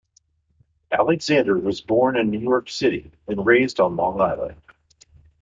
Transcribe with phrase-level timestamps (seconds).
[0.91, 4.59] Alexander was born in New York City and raised on Long Island.